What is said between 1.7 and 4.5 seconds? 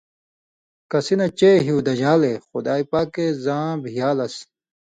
دژان٘لے (خدائ پاکے) زاں بِھیالس؛